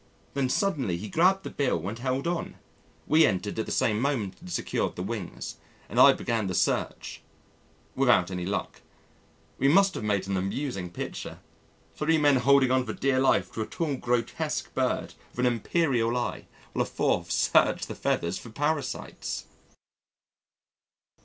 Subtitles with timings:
[0.33, 2.55] Then suddenly he grabbed the bill and held on.
[3.05, 7.21] We entered at the same moment and secured the wings, and I began the search
[7.95, 8.81] without any luck.
[9.59, 11.37] We must have made an amusing picture
[11.93, 16.17] three men holding on for dear life to a tall, grotesque bird with an imperial
[16.17, 19.45] eye, while a fourth searched the feathers for parasites!